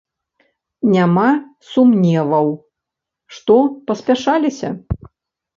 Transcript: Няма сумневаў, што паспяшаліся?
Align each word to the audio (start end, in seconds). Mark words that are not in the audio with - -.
Няма 0.93 1.25
сумневаў, 1.71 2.47
што 3.37 3.55
паспяшаліся? 3.91 4.69